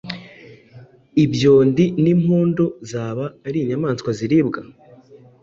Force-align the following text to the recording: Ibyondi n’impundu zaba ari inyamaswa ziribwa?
Ibyondi 1.23 1.83
n’impundu 2.03 2.65
zaba 2.91 3.25
ari 3.47 3.57
inyamaswa 3.63 4.09
ziribwa? 4.17 4.59